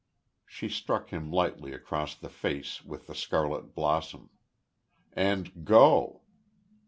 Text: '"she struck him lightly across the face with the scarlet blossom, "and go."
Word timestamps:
'"she 0.47 0.67
struck 0.67 1.11
him 1.11 1.29
lightly 1.29 1.73
across 1.73 2.15
the 2.15 2.27
face 2.27 2.83
with 2.83 3.05
the 3.05 3.13
scarlet 3.13 3.75
blossom, 3.75 4.31
"and 5.13 5.63
go." 5.63 6.23